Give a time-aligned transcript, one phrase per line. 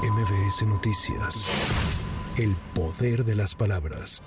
[0.00, 1.50] MBS Noticias.
[2.38, 4.22] El poder de las palabras.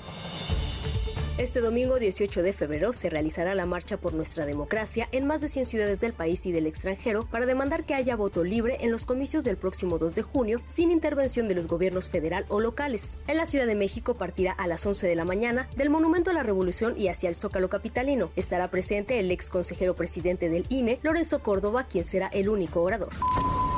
[1.38, 5.48] Este domingo 18 de febrero se realizará la Marcha por Nuestra Democracia en más de
[5.48, 9.06] 100 ciudades del país y del extranjero para demandar que haya voto libre en los
[9.06, 13.20] comicios del próximo 2 de junio sin intervención de los gobiernos federal o locales.
[13.28, 16.34] En la Ciudad de México partirá a las 11 de la mañana del Monumento a
[16.34, 18.32] la Revolución y hacia el Zócalo Capitalino.
[18.36, 23.14] Estará presente el ex consejero presidente del INE, Lorenzo Córdoba, quien será el único orador.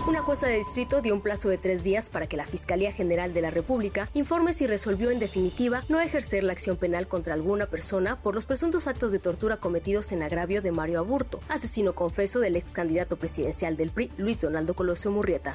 [0.05, 3.34] Una jueza de distrito dio un plazo de tres días para que la Fiscalía General
[3.34, 7.67] de la República informe si resolvió en definitiva no ejercer la acción penal contra alguna
[7.67, 12.41] persona por los presuntos actos de tortura cometidos en agravio de Mario Aburto, asesino confeso
[12.41, 15.53] del ex candidato presidencial del PRI, Luis Donaldo Colosio Murrieta.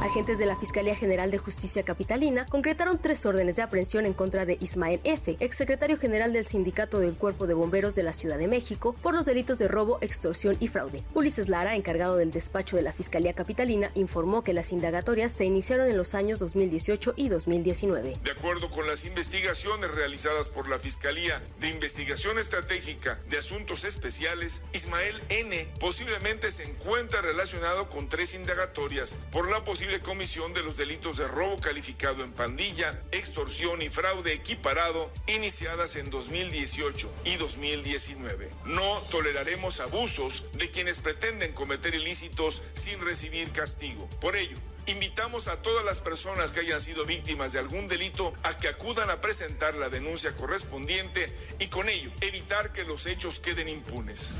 [0.00, 4.46] Agentes de la Fiscalía General de Justicia Capitalina concretaron tres órdenes de aprehensión en contra
[4.46, 8.48] de Ismael F., exsecretario general del Sindicato del Cuerpo de Bomberos de la Ciudad de
[8.48, 11.04] México, por los delitos de robo, extorsión y fraude.
[11.12, 15.90] Ulises Lara, encargado del despacho de la Fiscalía Capitalina, informó que las indagatorias se iniciaron
[15.90, 18.16] en los años 2018 y 2019.
[18.24, 24.62] De acuerdo con las investigaciones realizadas por la Fiscalía de Investigación Estratégica de Asuntos Especiales,
[24.72, 25.68] Ismael N.
[25.78, 31.26] posiblemente se encuentra relacionado con tres indagatorias por la posible comisión de los delitos de
[31.26, 38.52] robo calificado en pandilla, extorsión y fraude equiparado iniciadas en 2018 y 2019.
[38.66, 44.08] No toleraremos abusos de quienes pretenden cometer ilícitos sin recibir castigo.
[44.20, 48.58] Por ello, Invitamos a todas las personas que hayan sido víctimas de algún delito a
[48.58, 53.68] que acudan a presentar la denuncia correspondiente y con ello evitar que los hechos queden
[53.68, 54.32] impunes.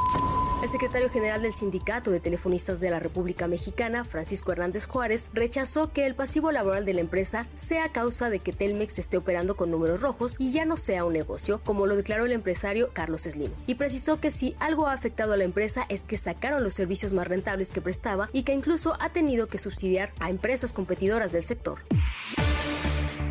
[0.62, 5.92] El secretario general del Sindicato de Telefonistas de la República Mexicana, Francisco Hernández Juárez, rechazó
[5.92, 9.70] que el pasivo laboral de la empresa sea causa de que Telmex esté operando con
[9.70, 13.52] números rojos y ya no sea un negocio, como lo declaró el empresario Carlos Slim.
[13.66, 17.12] Y precisó que si algo ha afectado a la empresa es que sacaron los servicios
[17.12, 21.80] más rentables que prestaba y que incluso ha tenido que subsidiar empresas competidoras del sector.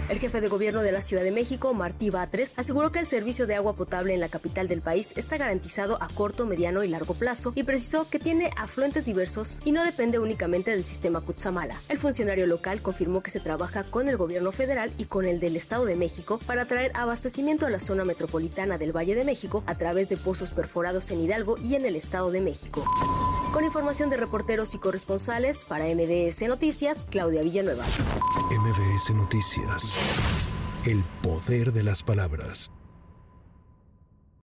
[0.09, 3.45] El jefe de gobierno de la Ciudad de México, Martí Batres, aseguró que el servicio
[3.45, 7.13] de agua potable en la capital del país está garantizado a corto, mediano y largo
[7.13, 11.75] plazo y precisó que tiene afluentes diversos y no depende únicamente del sistema Cutzamala.
[11.89, 15.55] El funcionario local confirmó que se trabaja con el gobierno federal y con el del
[15.55, 19.77] Estado de México para traer abastecimiento a la zona metropolitana del Valle de México a
[19.77, 22.83] través de pozos perforados en Hidalgo y en el Estado de México.
[23.53, 27.83] Con información de reporteros y corresponsales para MBS Noticias, Claudia Villanueva.
[28.51, 29.97] MBS Noticias.
[30.85, 32.69] El poder de las palabras.